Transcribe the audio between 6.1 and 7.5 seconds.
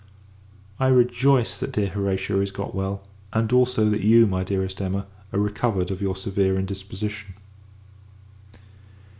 severe indisposition.